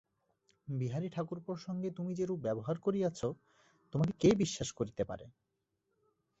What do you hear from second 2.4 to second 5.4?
ব্যবহার করিয়াছ, তোমাকে কে বিশ্বাস করিতে পারে।